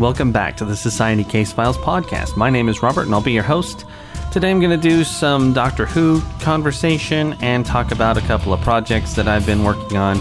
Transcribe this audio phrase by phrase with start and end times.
[0.00, 2.34] Welcome back to the Society Case Files podcast.
[2.34, 3.84] My name is Robert and I'll be your host.
[4.32, 8.62] Today I'm going to do some Doctor Who conversation and talk about a couple of
[8.62, 10.18] projects that I've been working on.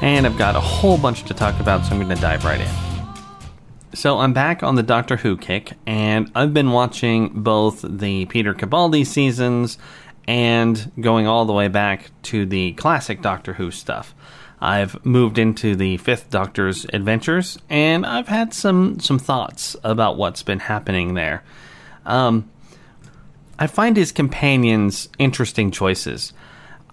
[0.00, 2.60] And I've got a whole bunch to talk about, so I'm going to dive right
[2.60, 2.70] in.
[3.94, 8.54] So I'm back on the Doctor Who kick, and I've been watching both the Peter
[8.54, 9.76] Capaldi seasons
[10.28, 14.14] and going all the way back to the classic Doctor Who stuff.
[14.60, 20.42] I've moved into the Fifth Doctor's adventures, and I've had some some thoughts about what's
[20.42, 21.42] been happening there.
[22.06, 22.50] Um,
[23.58, 26.32] I find his companions interesting choices.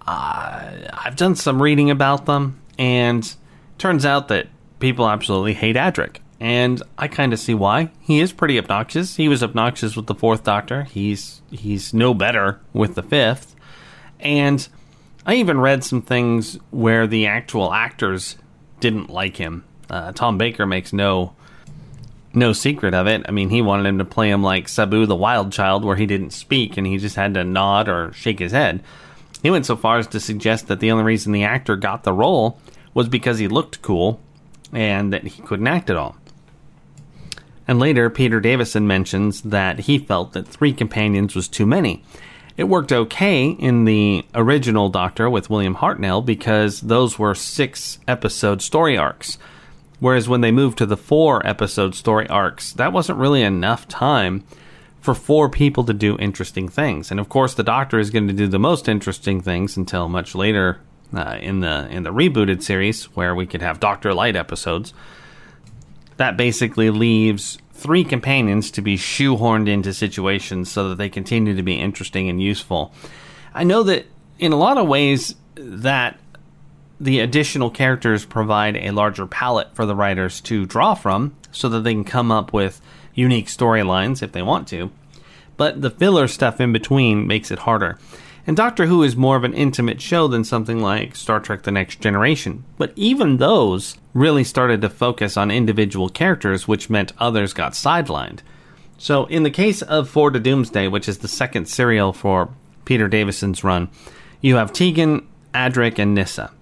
[0.06, 3.34] Uh, I've done some reading about them, and
[3.78, 6.16] turns out that people absolutely hate Adric.
[6.40, 7.90] And I kind of see why.
[8.00, 9.16] He is pretty obnoxious.
[9.16, 10.82] He was obnoxious with the fourth Doctor.
[10.82, 13.54] He's he's no better with the fifth.
[14.20, 14.66] And
[15.26, 18.36] I even read some things where the actual actors
[18.80, 19.64] didn't like him.
[19.88, 21.34] Uh, Tom Baker makes no
[22.36, 23.24] no secret of it.
[23.28, 26.06] I mean, he wanted him to play him like Sabu the Wild Child, where he
[26.06, 28.82] didn't speak and he just had to nod or shake his head.
[29.42, 32.12] He went so far as to suggest that the only reason the actor got the
[32.12, 32.58] role
[32.92, 34.20] was because he looked cool
[34.72, 36.16] and that he couldn't act at all.
[37.66, 42.02] And later, Peter Davison mentions that he felt that three companions was too many.
[42.56, 48.62] It worked okay in the original Doctor with William Hartnell because those were six episode
[48.62, 49.38] story arcs.
[49.98, 54.44] Whereas when they moved to the four episode story arcs, that wasn't really enough time
[55.00, 57.10] for four people to do interesting things.
[57.10, 60.34] And of course, the Doctor is going to do the most interesting things until much
[60.34, 60.80] later
[61.14, 64.94] uh, in the in the rebooted series, where we could have Doctor Light episodes
[66.16, 71.62] that basically leaves three companions to be shoehorned into situations so that they continue to
[71.62, 72.92] be interesting and useful.
[73.52, 74.06] I know that
[74.38, 76.18] in a lot of ways that
[77.00, 81.80] the additional characters provide a larger palette for the writers to draw from so that
[81.80, 82.80] they can come up with
[83.12, 84.90] unique storylines if they want to.
[85.56, 87.98] But the filler stuff in between makes it harder.
[88.46, 91.70] And Doctor Who is more of an intimate show than something like Star Trek The
[91.70, 92.64] Next Generation.
[92.76, 98.40] But even those really started to focus on individual characters, which meant others got sidelined.
[98.98, 103.08] So, in the case of Four to Doomsday, which is the second serial for Peter
[103.08, 103.88] Davison's run,
[104.40, 106.52] you have Tegan, Adric, and Nyssa.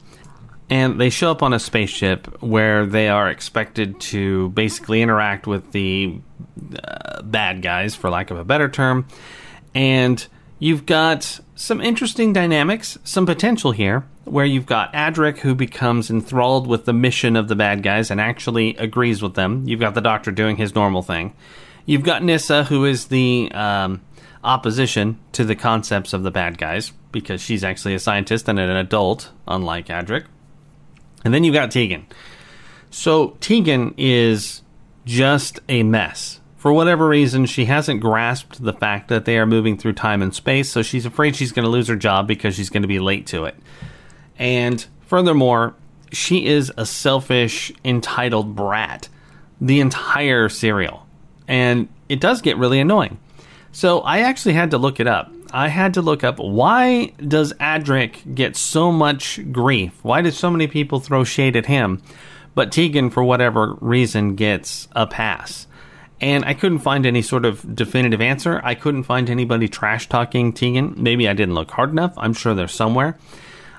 [0.71, 5.73] And they show up on a spaceship where they are expected to basically interact with
[5.73, 6.21] the
[6.83, 9.07] uh, bad guys, for lack of a better term.
[9.75, 10.27] And
[10.63, 16.69] you've got some interesting dynamics, some potential here, where you've got Adric who becomes enthralled
[16.69, 19.67] with the mission of the bad guys and actually agrees with them.
[19.67, 21.35] You've got the Doctor doing his normal thing.
[21.85, 24.03] You've got Nyssa who is the um,
[24.45, 28.71] opposition to the concepts of the bad guys because she's actually a scientist and an
[28.71, 30.27] adult, unlike Adric.
[31.25, 32.07] And then you've got Tegan.
[32.89, 34.63] So Tegan is
[35.05, 39.77] just a mess for whatever reason, she hasn't grasped the fact that they are moving
[39.77, 42.71] through time and space, so she's afraid she's going to lose her job because she's
[42.71, 43.57] going to be late to it.
[44.39, 45.75] And furthermore,
[46.13, 49.09] she is a selfish, entitled brat
[49.61, 51.05] the entire serial.
[51.49, 53.19] And it does get really annoying.
[53.73, 55.33] So I actually had to look it up.
[55.53, 59.99] I had to look up why does Adric get so much grief?
[60.03, 62.01] Why do so many people throw shade at him?
[62.55, 65.67] But Tegan, for whatever reason, gets a pass
[66.23, 68.61] and I couldn't find any sort of definitive answer.
[68.63, 70.95] I couldn't find anybody trash talking Tegan.
[70.97, 72.15] Maybe I didn't look hard enough.
[72.17, 73.19] I'm sure they're somewhere.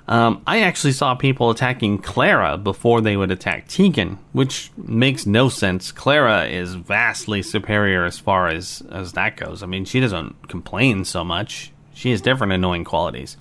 [0.10, 5.48] Um, I actually saw people attacking Clara before they would attack Tegan, which makes no
[5.48, 5.94] sense.
[5.94, 9.64] Clara is vastly superior as far as, as that goes.
[9.64, 13.38] I mean, she doesn't complain so much, she has different annoying qualities.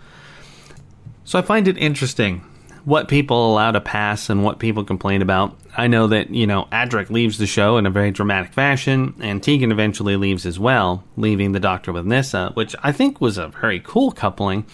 [1.24, 2.44] So I find it interesting
[2.84, 5.56] what people allow to pass and what people complain about.
[5.76, 9.42] I know that, you know, Adric leaves the show in a very dramatic fashion, and
[9.42, 13.48] Tegan eventually leaves as well, leaving the Doctor with Nyssa, which I think was a
[13.48, 14.66] very cool coupling.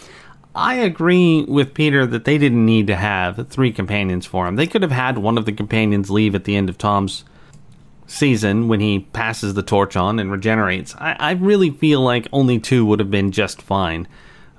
[0.55, 4.57] I agree with Peter that they didn't need to have three companions for him.
[4.57, 7.25] They could have had one of the companions leave at the end of Tom's
[8.07, 10.97] season when he passes the torch on and regenerates.
[10.97, 14.09] I, I really feel like only two would have been just fine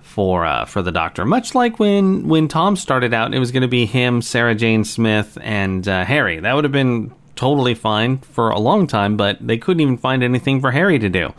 [0.10, 1.24] for uh, for the Doctor.
[1.24, 4.84] Much like when when Tom started out, it was going to be him, Sarah Jane
[4.84, 6.40] Smith, and uh, Harry.
[6.40, 10.24] That would have been totally fine for a long time, but they couldn't even find
[10.24, 11.34] anything for Harry to do.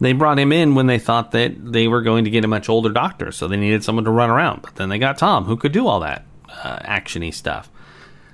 [0.00, 2.68] They brought him in when they thought that they were going to get a much
[2.68, 4.62] older Doctor, so they needed someone to run around.
[4.62, 7.68] But then they got Tom, who could do all that uh, actiony stuff.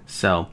[0.06, 0.48] So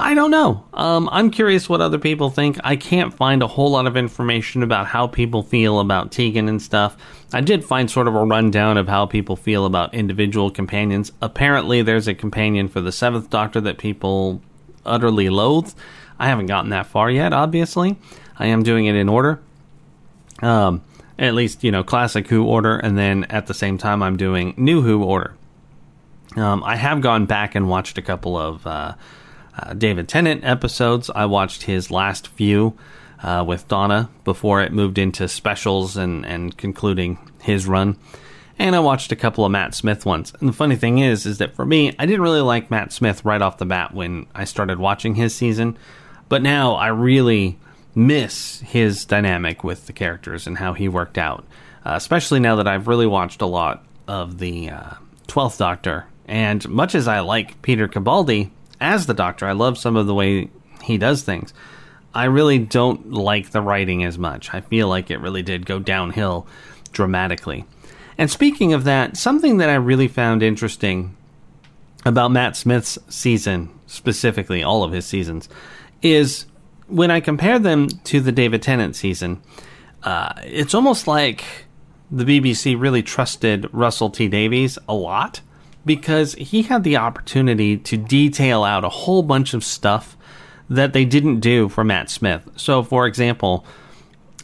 [0.00, 0.64] I don't know.
[0.74, 2.56] Um, I'm curious what other people think.
[2.62, 6.62] I can't find a whole lot of information about how people feel about Tegan and
[6.62, 6.96] stuff.
[7.32, 11.10] I did find sort of a rundown of how people feel about individual companions.
[11.20, 14.40] Apparently, there's a companion for the Seventh Doctor that people
[14.86, 15.74] utterly loathe.
[16.16, 17.96] I haven't gotten that far yet, obviously.
[18.38, 19.40] I am doing it in order.
[20.42, 20.82] Um,
[21.18, 24.54] at least, you know, classic Who order, and then at the same time, I'm doing
[24.56, 25.34] new Who order.
[26.36, 28.94] Um, I have gone back and watched a couple of uh,
[29.58, 31.10] uh, David Tennant episodes.
[31.14, 32.76] I watched his last few
[33.22, 37.96] uh, with Donna before it moved into specials and, and concluding his run.
[38.58, 40.32] And I watched a couple of Matt Smith ones.
[40.40, 43.24] And the funny thing is, is that for me, I didn't really like Matt Smith
[43.24, 45.78] right off the bat when I started watching his season.
[46.28, 47.58] But now I really
[47.94, 51.44] miss his dynamic with the characters and how he worked out.
[51.86, 54.94] Uh, especially now that I've really watched a lot of the uh,
[55.28, 56.06] Twelfth Doctor.
[56.26, 60.14] And much as I like Peter Capaldi as the Doctor, I love some of the
[60.14, 60.50] way
[60.82, 61.52] he does things.
[62.14, 64.52] I really don't like the writing as much.
[64.54, 66.46] I feel like it really did go downhill
[66.92, 67.64] dramatically.
[68.16, 71.16] And speaking of that, something that I really found interesting
[72.04, 75.48] about Matt Smith's season, specifically all of his seasons,
[76.02, 76.46] is
[76.86, 79.40] when I compare them to the David Tennant season,
[80.02, 81.44] uh, it's almost like
[82.10, 85.40] the BBC really trusted Russell T Davies a lot
[85.88, 90.16] because he had the opportunity to detail out a whole bunch of stuff
[90.70, 92.48] that they didn't do for Matt Smith.
[92.54, 93.66] So, for example,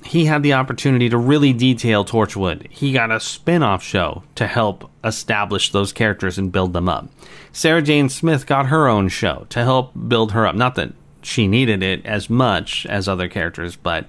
[0.05, 2.70] he had the opportunity to really detail Torchwood.
[2.70, 7.08] He got a spin off show to help establish those characters and build them up.
[7.52, 10.56] Sarah Jane Smith got her own show to help build her up.
[10.56, 10.93] Not that
[11.23, 14.06] she needed it as much as other characters, but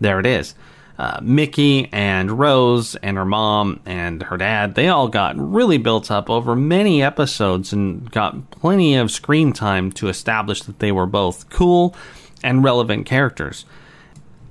[0.00, 0.54] there it is.
[0.96, 6.08] Uh, Mickey and Rose and her mom and her dad, they all got really built
[6.08, 11.06] up over many episodes and got plenty of screen time to establish that they were
[11.06, 11.96] both cool
[12.44, 13.64] and relevant characters.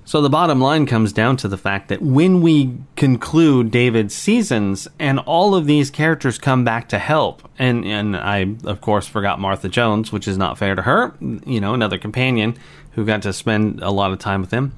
[0.06, 4.88] So the bottom line comes down to the fact that when we conclude David's seasons
[5.00, 9.40] and all of these characters come back to help, and, and I, of course, forgot
[9.40, 11.14] Martha Jones, which is not fair to her,
[11.46, 12.58] you know, another companion
[12.92, 14.74] who got to spend a lot of time with him.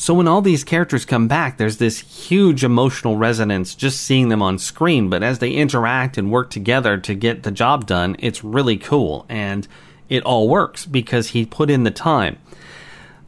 [0.00, 4.40] So when all these characters come back, there's this huge emotional resonance just seeing them
[4.40, 5.10] on screen.
[5.10, 9.26] But as they interact and work together to get the job done, it's really cool.
[9.28, 9.68] And
[10.08, 12.38] it all works because he put in the time.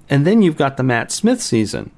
[0.08, 1.90] And then you've got the Matt Smith season.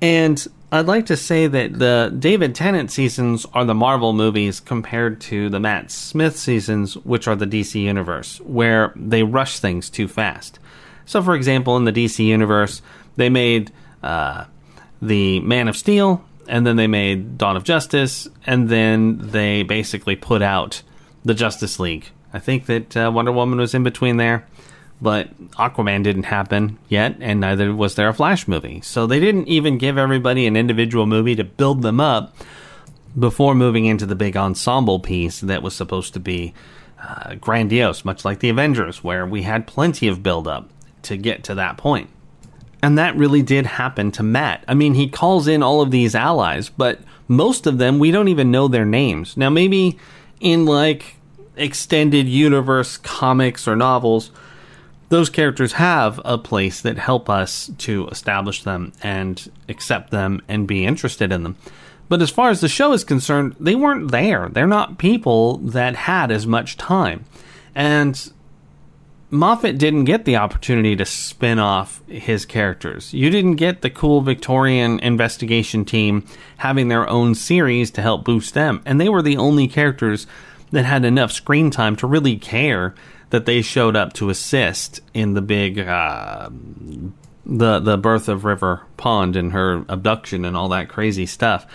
[0.00, 5.20] And I'd like to say that the David Tennant seasons are the Marvel movies compared
[5.22, 10.08] to the Matt Smith seasons, which are the DC Universe, where they rush things too
[10.08, 10.58] fast.
[11.04, 12.80] So, for example, in the DC Universe,
[13.16, 13.72] they made
[14.06, 14.44] uh,
[15.02, 20.16] the Man of Steel, and then they made Dawn of Justice, and then they basically
[20.16, 20.82] put out
[21.24, 22.10] the Justice League.
[22.32, 24.46] I think that uh, Wonder Woman was in between there,
[25.02, 28.80] but Aquaman didn't happen yet, and neither was there a Flash movie.
[28.82, 32.34] So they didn't even give everybody an individual movie to build them up
[33.18, 36.54] before moving into the big ensemble piece that was supposed to be
[37.02, 40.68] uh, grandiose, much like the Avengers, where we had plenty of build up
[41.02, 42.08] to get to that point.
[42.82, 44.64] And that really did happen to Matt.
[44.68, 48.28] I mean, he calls in all of these allies, but most of them we don't
[48.28, 49.36] even know their names.
[49.36, 49.98] Now, maybe
[50.40, 51.16] in like
[51.56, 54.30] extended universe comics or novels,
[55.08, 60.66] those characters have a place that help us to establish them and accept them and
[60.66, 61.56] be interested in them.
[62.08, 64.48] But as far as the show is concerned, they weren't there.
[64.48, 67.24] They're not people that had as much time.
[67.74, 68.32] And
[69.28, 73.12] Moffat didn't get the opportunity to spin off his characters.
[73.12, 76.24] You didn't get the cool Victorian investigation team
[76.58, 78.82] having their own series to help boost them.
[78.86, 80.26] And they were the only characters
[80.70, 82.94] that had enough screen time to really care
[83.30, 86.48] that they showed up to assist in the big uh,
[87.44, 91.66] the the birth of River Pond and her abduction and all that crazy stuff.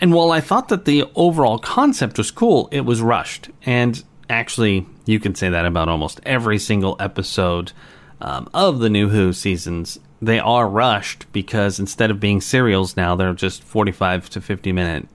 [0.00, 3.48] And while I thought that the overall concept was cool, it was rushed.
[3.64, 7.72] And actually, you can say that about almost every single episode
[8.20, 9.98] um, of the new Who seasons.
[10.20, 15.08] They are rushed because instead of being serials now, they're just 45 to 50 minute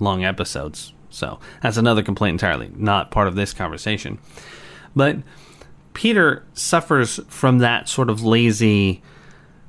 [0.00, 0.92] long episodes.
[1.10, 4.18] So that's another complaint entirely, not part of this conversation.
[4.94, 5.18] But
[5.94, 9.02] Peter suffers from that sort of lazy,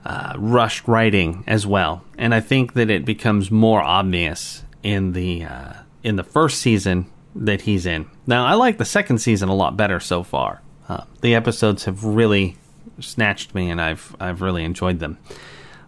[0.06, 5.44] uh, rushed writing as well, and I think that it becomes more obvious in the
[5.44, 8.10] uh, in the first season that he's in.
[8.28, 10.62] Now, I like the second season a lot better so far.
[10.88, 12.58] Uh, the episodes have really
[13.00, 15.18] snatched me, and I've I've really enjoyed them.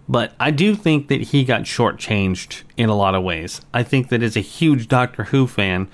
[0.08, 3.62] But I do think that he got shortchanged in a lot of ways.
[3.74, 5.88] I think that as a huge Doctor Who fan,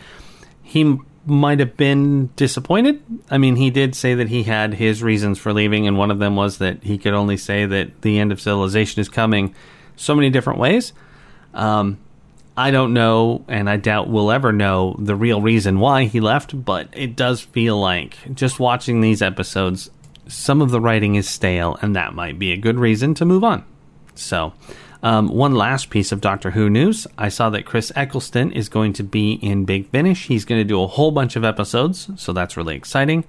[0.62, 3.02] he might have been disappointed.
[3.30, 6.20] I mean, he did say that he had his reasons for leaving, and one of
[6.20, 9.54] them was that he could only say that the end of civilization is coming
[9.96, 10.94] so many different ways.
[11.54, 12.00] Um,
[12.58, 16.66] I don't know, and I doubt we'll ever know the real reason why he left,
[16.66, 19.92] but it does feel like just watching these episodes,
[20.28, 23.44] some of the writing is stale, and that might be a good reason to move
[23.44, 23.64] on.
[24.16, 24.54] So,
[25.04, 28.94] um, one last piece of Doctor Who news I saw that Chris Eccleston is going
[28.94, 30.26] to be in Big Finish.
[30.26, 33.24] He's going to do a whole bunch of episodes, so that's really exciting,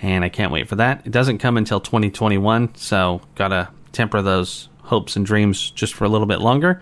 [0.00, 1.04] and I can't wait for that.
[1.04, 6.08] It doesn't come until 2021, so gotta temper those hopes and dreams just for a
[6.08, 6.80] little bit longer.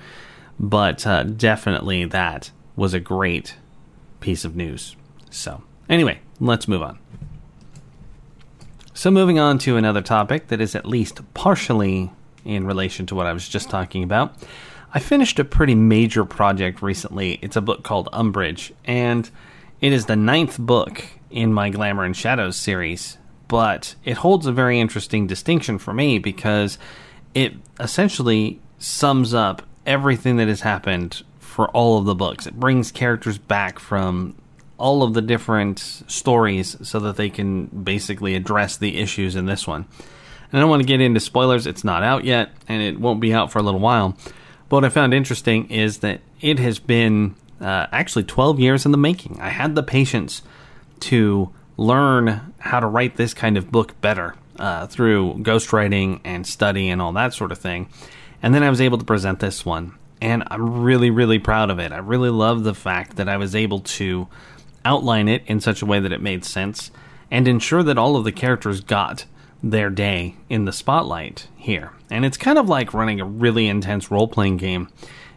[0.59, 3.57] But uh, definitely that was a great
[4.21, 4.97] piece of news.
[5.31, 6.99] So, anyway, let's move on.
[8.95, 12.11] So, moving on to another topic that is at least partially
[12.45, 14.35] in relation to what I was just talking about.
[14.95, 17.39] I finished a pretty major project recently.
[17.43, 19.29] It's a book called Umbridge, and
[19.81, 23.19] it is the ninth book in my Glamour and Shadows series.
[23.49, 26.79] But it holds a very interesting distinction for me because
[27.35, 32.47] it essentially sums up everything that has happened for all of the books.
[32.47, 34.35] It brings characters back from
[34.79, 39.67] all of the different stories so that they can basically address the issues in this
[39.67, 39.87] one.
[40.51, 43.21] And I don't want to get into spoilers, it's not out yet, and it won't
[43.21, 44.17] be out for a little while.
[44.69, 48.93] But what I found interesting is that it has been uh, actually 12 years in
[48.93, 49.41] the making.
[49.41, 50.43] I had the patience
[51.01, 56.89] to learn how to write this kind of book better uh, through ghostwriting and study
[56.89, 57.89] and all that sort of thing.
[58.47, 59.99] And then I was able to present this one.
[60.21, 61.91] And I'm really, really proud of it.
[61.91, 64.29] I really love the fact that I was able to
[64.85, 66.93] outline it in such a way that it made sense
[67.29, 69.25] and ensure that all of the characters got
[69.65, 71.91] their day in the spotlight here.
[72.09, 74.91] And it's kind of like running a really intense role playing game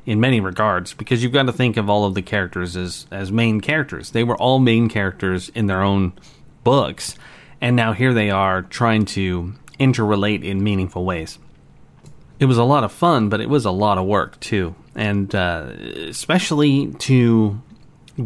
[0.06, 3.32] in many regards because you've got to think of all of the characters as, as
[3.32, 4.12] main characters.
[4.12, 6.14] They were all main characters in their own
[6.64, 7.16] books,
[7.60, 11.40] and now here they are trying to interrelate in meaningful ways.
[12.40, 14.76] It was a lot of fun, but it was a lot of work too.
[14.96, 15.72] And uh,
[16.08, 17.62] especially to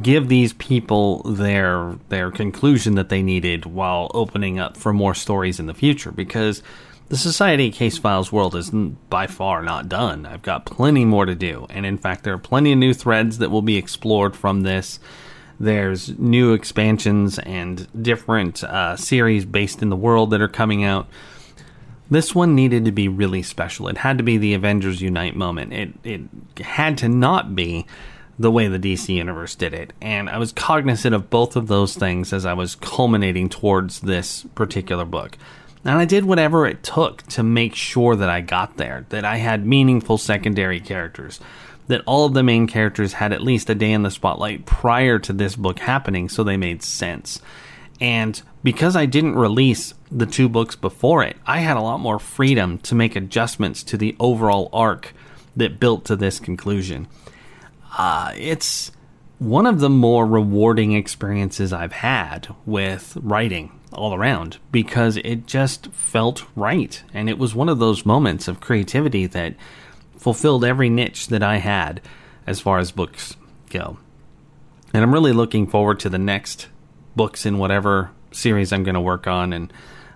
[0.01, 5.59] give these people their their conclusion that they needed while opening up for more stories
[5.59, 6.63] in the future because
[7.09, 10.25] the Society Case Files world is by far not done.
[10.25, 13.37] I've got plenty more to do, and in fact, there are plenty of new threads
[13.37, 14.99] that will be explored from this.
[15.59, 21.07] There's new expansions and different uh, series based in the world that are coming out.
[22.13, 23.87] This one needed to be really special.
[23.87, 25.73] It had to be the Avengers Unite moment.
[25.73, 26.21] It it
[26.63, 27.85] had to not be
[28.37, 29.93] the way the DC universe did it.
[30.01, 34.45] And I was cognizant of both of those things as I was culminating towards this
[34.55, 35.37] particular book.
[35.85, 39.37] And I did whatever it took to make sure that I got there, that I
[39.37, 41.39] had meaningful secondary characters,
[41.87, 45.19] that all of the main characters had at least a day in the spotlight prior
[45.19, 47.41] to this book happening so they made sense.
[48.03, 52.19] And because I didn't release the two books before it, I had a lot more
[52.19, 55.13] freedom to make adjustments to the overall arc
[55.55, 57.07] that built to this conclusion
[57.97, 58.91] uh, it's
[59.39, 65.87] one of the more rewarding experiences I've had with writing all around because it just
[65.87, 67.03] felt right.
[67.13, 69.55] And it was one of those moments of creativity that
[70.17, 72.01] fulfilled every niche that I had
[72.47, 73.35] as far as books
[73.69, 73.97] go.
[74.93, 76.67] And I'm really looking forward to the next
[77.15, 79.53] books in whatever series I'm going to work on.
[79.53, 79.71] And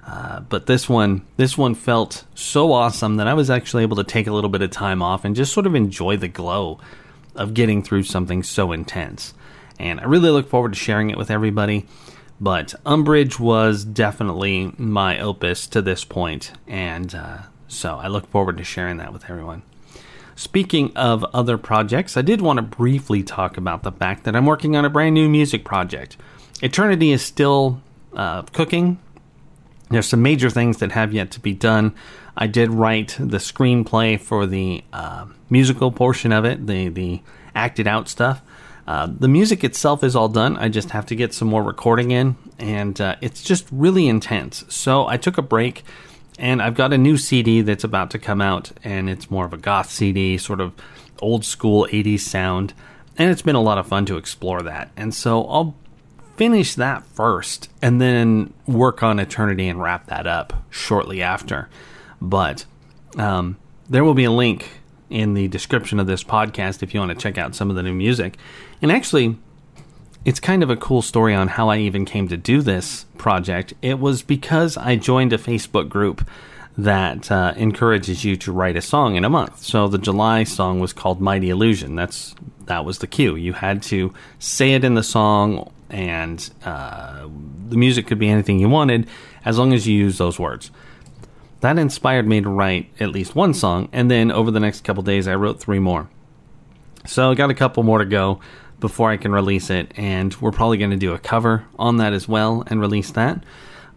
[0.05, 4.03] uh, but this one, this one felt so awesome that I was actually able to
[4.03, 6.79] take a little bit of time off and just sort of enjoy the glow
[7.35, 9.33] of getting through something so intense.
[9.79, 11.85] And I really look forward to sharing it with everybody.
[12.39, 18.57] But Umbridge was definitely my opus to this point, and uh, so I look forward
[18.57, 19.63] to sharing that with everyone.
[20.35, 24.45] Speaking of other projects, I did want to briefly talk about the fact that I'm
[24.45, 26.15] working on a brand new music project.
[26.61, 27.81] Eternity is still
[28.13, 28.99] uh, cooking.
[29.89, 31.93] There's some major things that have yet to be done.
[32.35, 37.21] I did write the screenplay for the uh, musical portion of it, the the
[37.55, 38.41] acted out stuff.
[38.87, 40.55] Uh, the music itself is all done.
[40.57, 44.63] I just have to get some more recording in, and uh, it's just really intense.
[44.69, 45.83] So I took a break,
[46.39, 49.53] and I've got a new CD that's about to come out, and it's more of
[49.53, 50.73] a goth CD, sort of
[51.19, 52.73] old school 80s sound.
[53.17, 54.91] And it's been a lot of fun to explore that.
[54.95, 55.75] And so I'll
[56.37, 61.67] finish that first and then work on Eternity and wrap that up shortly after.
[62.21, 62.65] But
[63.17, 63.57] um,
[63.89, 64.69] there will be a link
[65.09, 67.83] in the description of this podcast if you want to check out some of the
[67.83, 68.37] new music.
[68.81, 69.37] And actually,
[70.25, 73.73] it's kind of a cool story on how I even came to do this project.
[73.81, 76.27] It was because I joined a Facebook group
[76.77, 79.63] that uh, encourages you to write a song in a month.
[79.63, 83.35] So the July song was called "Mighty Illusion." That's that was the cue.
[83.35, 87.27] You had to say it in the song, and uh,
[87.69, 89.07] the music could be anything you wanted
[89.45, 90.71] as long as you use those words
[91.61, 95.03] that inspired me to write at least one song, and then over the next couple
[95.03, 96.09] days, I wrote three more.
[97.05, 98.39] So I got a couple more to go
[98.79, 102.13] before I can release it, and we're probably going to do a cover on that
[102.13, 103.43] as well and release that.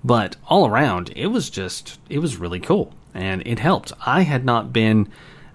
[0.03, 2.95] But all around, it was just, it was really cool.
[3.13, 3.93] And it helped.
[4.07, 5.09] I had not been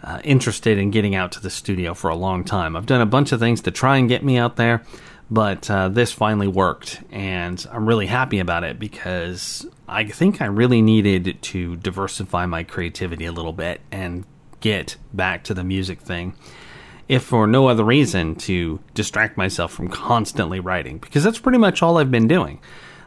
[0.03, 2.75] uh, interested in getting out to the studio for a long time.
[2.75, 4.83] I've done a bunch of things to try and get me out there,
[5.29, 7.01] but uh, this finally worked.
[7.12, 12.63] And I'm really happy about it because I think I really needed to diversify my
[12.63, 14.25] creativity a little bit and
[14.60, 16.34] get back to the music thing
[17.08, 21.84] if for no other reason to distract myself from constantly writing, because that's pretty much
[21.84, 22.60] all I've been doing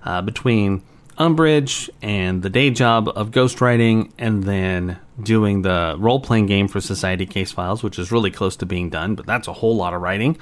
[0.04, 0.82] uh, between
[1.18, 6.80] Umbridge and the day job of ghostwriting, and then doing the role playing game for
[6.80, 9.94] Society Case Files, which is really close to being done, but that's a whole lot
[9.94, 10.38] of writing.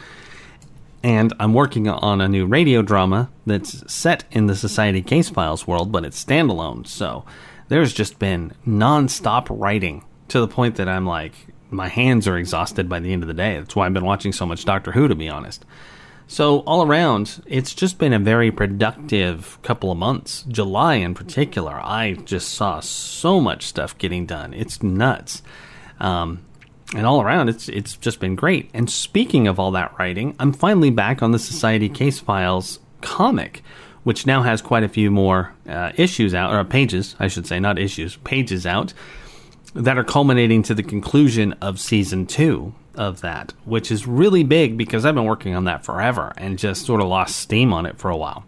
[1.03, 5.67] And I'm working on a new radio drama that's set in the Society Case Files
[5.67, 6.87] world, but it's standalone.
[6.87, 7.25] So
[7.69, 11.35] there's just been nonstop writing to the point that I'm like,
[11.71, 13.59] my hands are exhausted by the end of the day.
[13.59, 15.65] That's why I've been watching so much Doctor Who, to be honest.
[16.29, 20.45] So, all around, it's just been a very productive couple of months.
[20.49, 24.53] July, in particular, I just saw so much stuff getting done.
[24.53, 25.43] It's nuts.
[26.01, 26.45] Um,
[26.95, 28.71] and all around, it's it's just been great.
[28.73, 33.63] And speaking of all that writing, I'm finally back on the Society Case Files comic,
[34.05, 37.59] which now has quite a few more uh, issues out, or pages, I should say,
[37.59, 38.93] not issues, pages out
[39.75, 44.79] that are culminating to the conclusion of season two of that, which is really big
[44.79, 47.99] because I've been working on that forever and just sort of lost steam on it
[47.99, 48.45] for a while.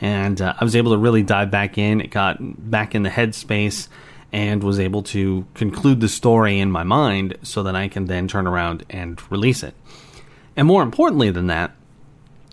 [0.00, 2.00] And uh, I was able to really dive back in.
[2.00, 3.88] It got back in the headspace
[4.32, 8.28] and was able to conclude the story in my mind so that I can then
[8.28, 9.74] turn around and release it.
[10.56, 11.72] And more importantly than that,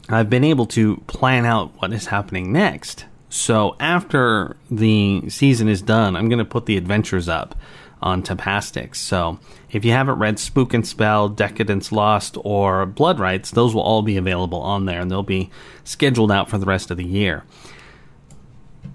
[0.10, 3.06] I've been able to plan out what is happening next.
[3.30, 7.56] So after the season is done, I'm going to put the adventures up
[8.02, 8.96] on Tapastic.
[8.96, 9.40] So
[9.72, 14.02] if you haven't read Spook and Spell, Decadence Lost, or Blood Rites, those will all
[14.02, 15.50] be available on there and they'll be
[15.84, 17.44] scheduled out for the rest of the year.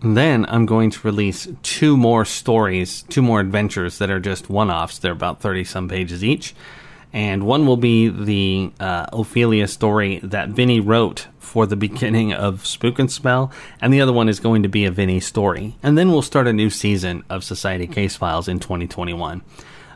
[0.04, 4.70] Then I'm going to release two more stories, two more adventures that are just one
[4.70, 4.98] offs.
[4.98, 6.54] They're about 30 some pages each.
[7.10, 12.66] And one will be the uh, Ophelia story that Vinny wrote for the beginning of
[12.66, 15.76] Spook and Spell, and the other one is going to be a Vinny story.
[15.82, 19.42] And then we'll start a new season of Society Case Files in 2021.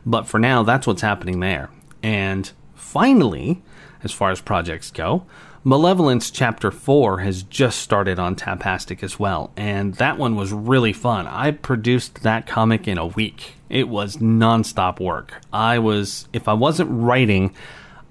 [0.07, 1.71] But for now, that's what's happening there.
[2.03, 3.63] And finally,
[4.03, 5.27] as far as projects go,
[5.69, 10.95] Malevolence Chapter 4 has just started on Tapastic as well, and that one was really
[10.95, 11.27] fun.
[11.27, 13.53] I produced that comic in a week.
[13.69, 15.43] It was nonstop work.
[15.53, 17.55] I was, if I wasn't writing,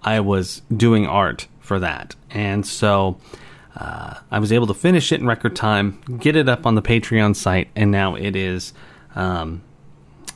[0.04, 2.14] I was doing art for that.
[2.30, 3.18] And so
[3.76, 6.84] uh, I was able to finish it in record time, get it up on the
[6.84, 8.72] Patreon site, and now it is
[9.16, 9.64] um,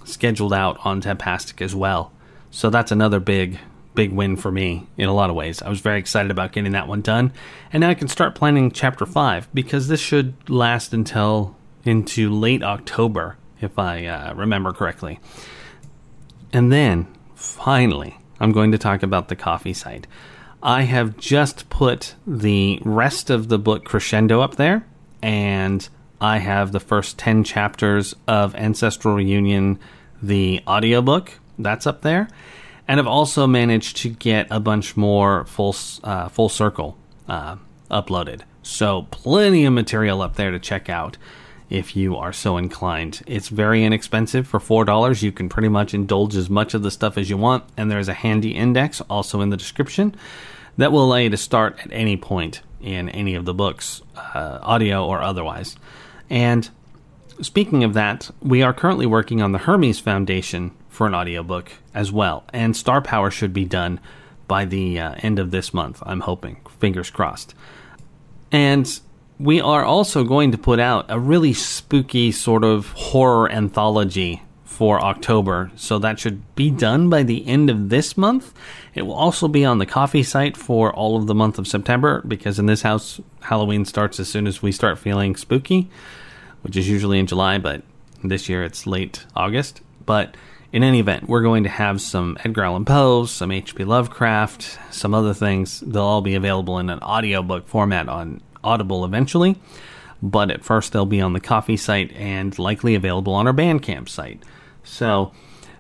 [0.06, 2.14] scheduled out on Tapastic as well.
[2.50, 3.60] So that's another big
[3.94, 5.62] big win for me in a lot of ways.
[5.62, 7.34] I was very excited about getting that one done.
[7.72, 12.64] And now I can start planning chapter 5 because this should last until into late
[12.64, 15.20] October, if I uh, remember correctly.
[16.54, 20.08] And then, finally, I'm going to talk about the Ko-fi site.
[20.64, 24.86] I have just put the rest of the book Crescendo up there,
[25.24, 25.88] and
[26.20, 29.80] I have the first 10 chapters of Ancestral Reunion,
[30.22, 32.28] the audiobook, that's up there
[32.88, 37.58] and I've also managed to get a bunch more full uh, full circle uh,
[37.90, 38.42] uploaded.
[38.64, 41.18] So plenty of material up there to check out
[41.70, 43.22] if you are so inclined.
[43.26, 45.24] It's very inexpensive for four dollars.
[45.24, 48.10] You can pretty much indulge as much of the stuff as you want, and there's
[48.10, 50.16] a handy index also in the description
[50.78, 54.60] that will allow you to start at any point in any of the books, uh,
[54.62, 55.76] audio or otherwise.
[56.30, 56.70] And
[57.42, 62.12] speaking of that, we are currently working on the Hermes Foundation for an audiobook as
[62.12, 62.44] well.
[62.54, 64.00] And Star Power should be done
[64.48, 66.58] by the uh, end of this month, I'm hoping.
[66.78, 67.56] Fingers crossed.
[68.52, 69.00] And
[69.40, 75.02] we are also going to put out a really spooky sort of horror anthology for
[75.02, 75.72] October.
[75.76, 78.54] So that should be done by the end of this month.
[78.94, 82.22] It will also be on the Ko-fi site for all of the month of September
[82.28, 85.90] because in this house, Halloween starts as soon as we start feeling spooky,
[86.62, 87.84] which is usually in July, but
[88.24, 89.82] this year it's late August.
[90.06, 90.36] But
[90.74, 93.84] in any event, we're going to have some Edgar Allan Poe, some H.P.
[93.84, 95.82] Lovecraft, some other things.
[95.82, 99.60] They'll all be available in an audiobook format on Audible eventually,
[100.22, 104.08] but at first they'll be on the Ko-fi site and likely available on our Bandcamp
[104.08, 104.42] site.
[104.84, 105.34] So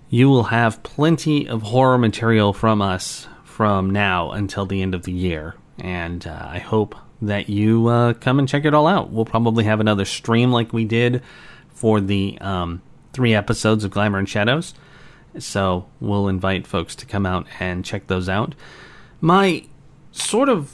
[0.09, 5.03] you will have plenty of horror material from us from now until the end of
[5.03, 9.11] the year, and uh, I hope that you uh, come and check it all out.
[9.11, 11.21] We'll probably have another stream like we did
[11.69, 12.81] for the um,
[13.13, 14.73] three episodes of Glamour and Shadows.
[15.39, 18.55] So we'll invite folks to come out and check those out.
[19.21, 19.65] My
[20.11, 20.71] sort of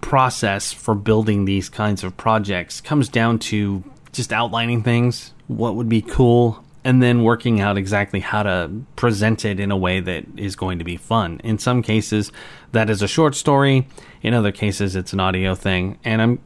[0.00, 5.88] process for building these kinds of projects comes down to just outlining things, what would
[5.88, 10.24] be cool, and then working out exactly how to present it in a way that
[10.36, 11.40] is going to be fun.
[11.44, 12.32] In some cases,
[12.72, 13.86] that is a short story.
[14.22, 15.98] In other cases, it's an audio thing.
[16.04, 16.38] And I'm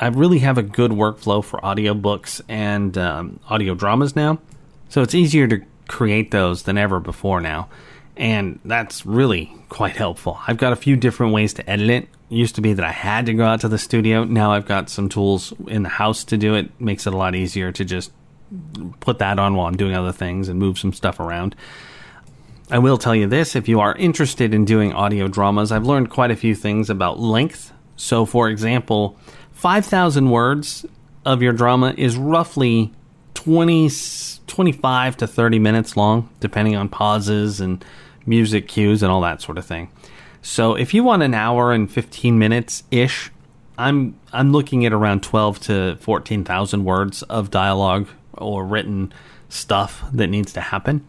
[0.00, 4.38] I really have a good workflow for audiobooks and um, audio dramas now.
[4.92, 7.70] So it's easier to create those than ever before now.
[8.14, 10.38] And that's really quite helpful.
[10.46, 12.08] I've got a few different ways to edit it.
[12.28, 14.24] Used to be that I had to go out to the studio.
[14.24, 16.78] Now I've got some tools in the house to do it.
[16.78, 18.12] Makes it a lot easier to just
[19.00, 21.56] put that on while I'm doing other things and move some stuff around.
[22.70, 26.10] I will tell you this if you are interested in doing audio dramas, I've learned
[26.10, 27.72] quite a few things about length.
[27.96, 29.16] So, for example,
[29.52, 30.84] 5,000 words
[31.24, 32.92] of your drama is roughly
[33.32, 33.88] 20,
[34.52, 37.82] 25 to 30 minutes long, depending on pauses and
[38.26, 39.90] music cues and all that sort of thing.
[40.42, 43.30] So, if you want an hour and 15 minutes ish,
[43.78, 49.14] I'm I'm looking at around 12 to 14,000 words of dialogue or written
[49.48, 51.06] stuff that needs to happen.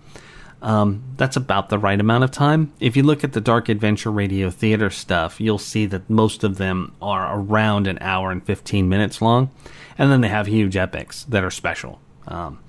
[0.62, 2.72] Um, that's about the right amount of time.
[2.80, 6.58] If you look at the Dark Adventure Radio Theater stuff, you'll see that most of
[6.58, 9.52] them are around an hour and 15 minutes long.
[9.98, 12.00] And then they have huge epics that are special.
[12.26, 12.60] Um,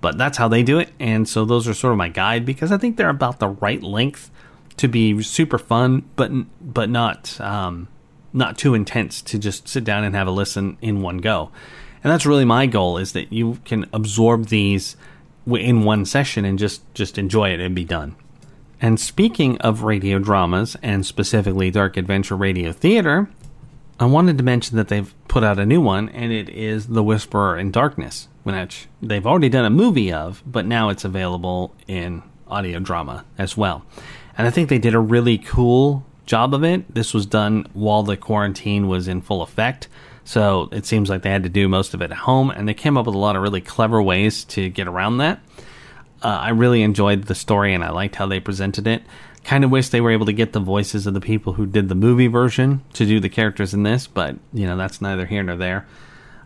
[0.00, 0.90] but that's how they do it.
[0.98, 3.82] And so those are sort of my guide because I think they're about the right
[3.82, 4.30] length
[4.78, 7.88] to be super fun, but but not um,
[8.32, 11.50] not too intense to just sit down and have a listen in one go.
[12.02, 14.96] And that's really my goal is that you can absorb these
[15.46, 18.16] in one session and just just enjoy it and be done.
[18.80, 23.28] And speaking of radio dramas and specifically Dark Adventure Radio Theater,
[23.98, 27.02] I wanted to mention that they've put out a new one and it is The
[27.02, 32.22] Whisperer in Darkness, which they've already done a movie of, but now it's available in
[32.48, 33.84] audio drama as well.
[34.36, 36.94] And I think they did a really cool job of it.
[36.94, 39.88] This was done while the quarantine was in full effect.
[40.24, 42.74] So it seems like they had to do most of it at home, and they
[42.74, 45.40] came up with a lot of really clever ways to get around that.
[46.22, 49.02] Uh, I really enjoyed the story, and I liked how they presented it.
[49.42, 51.88] Kind of wish they were able to get the voices of the people who did
[51.88, 55.42] the movie version to do the characters in this, but you know that's neither here
[55.42, 55.86] nor there.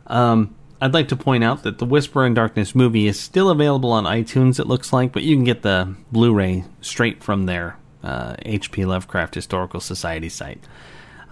[0.06, 3.92] Um, I'd like to point out that the Whisperer in Darkness movie is still available
[3.92, 4.58] on iTunes.
[4.58, 8.84] It looks like, but you can get the Blu-ray straight from their uh, H.P.
[8.84, 10.62] Lovecraft Historical Society site,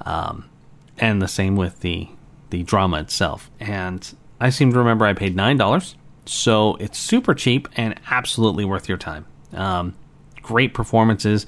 [0.07, 0.49] um,
[0.99, 2.09] and the same with the
[2.51, 3.51] the drama itself.
[3.59, 5.95] And I seem to remember I paid $9.
[6.27, 9.25] So it's super cheap and absolutely worth your time.
[9.55, 9.95] Um,
[10.43, 11.47] great performances,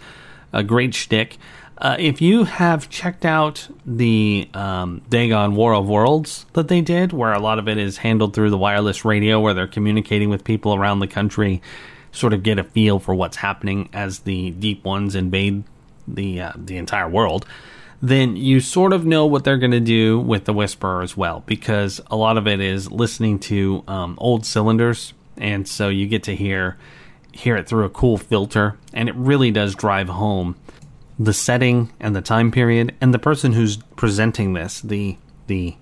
[0.53, 1.37] a great shtick.
[1.77, 7.13] Uh, if you have checked out the um, Dagon War of Worlds that they did,
[7.13, 10.45] where a lot of it is handled through the wireless radio, where they're communicating with
[10.45, 11.61] people around the country,
[12.13, 15.65] sort of get a feel for what's happening as the Deep Ones invade
[16.07, 17.47] the uh, the entire world
[18.05, 21.43] then you sort of know what they're going to do with the Whisperer as well,
[21.47, 26.23] because a lot of it is listening to um, old cylinders, and so you get
[26.25, 26.77] to hear
[27.33, 30.55] hear it through a cool filter, and it really does drive home
[31.19, 35.77] the setting and the time period, and the person who's presenting this, the the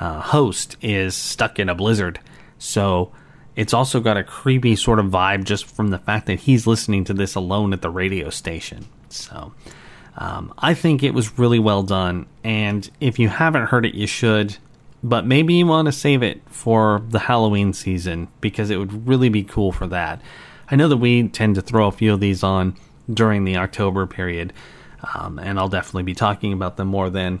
[0.00, 2.20] uh, host, is stuck in a blizzard,
[2.58, 3.12] so
[3.56, 7.04] it's also got a creepy sort of vibe just from the fact that he's listening
[7.04, 8.86] to this alone at the radio station.
[9.08, 9.52] So
[10.16, 14.06] um, I think it was really well done, and if you haven't heard it, you
[14.06, 14.56] should.
[15.02, 19.28] But maybe you want to save it for the Halloween season because it would really
[19.28, 20.22] be cool for that.
[20.70, 22.74] I know that we tend to throw a few of these on
[23.12, 24.52] during the October period,
[25.14, 27.40] um, and I'll definitely be talking about them more then.